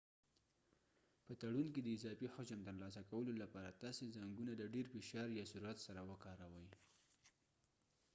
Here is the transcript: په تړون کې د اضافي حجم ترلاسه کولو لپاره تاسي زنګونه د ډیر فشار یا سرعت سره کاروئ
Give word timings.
په 1.25 1.33
تړون 1.41 1.67
کې 1.73 1.81
د 1.83 1.87
اضافي 1.97 2.27
حجم 2.35 2.59
ترلاسه 2.67 3.01
کولو 3.11 3.31
لپاره 3.43 3.77
تاسي 3.83 4.05
زنګونه 4.17 4.51
د 4.55 4.63
ډیر 4.73 4.85
فشار 4.93 5.27
یا 5.39 5.45
سرعت 5.53 5.77
سره 5.85 6.01
کاروئ 6.23 6.67